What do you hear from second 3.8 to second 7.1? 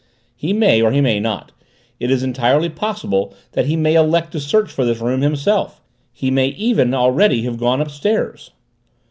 elect to search for this room himself! He may even